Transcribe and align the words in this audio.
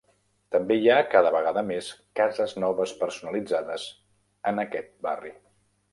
També 0.53 0.77
hi 0.77 0.87
ha 0.93 1.09
cada 1.15 1.31
vegada 1.35 1.63
més 1.67 1.91
cases 2.21 2.57
noves 2.65 2.95
personalitzades 3.05 3.87
en 4.53 4.63
aquest 4.65 4.93
barri. 5.09 5.35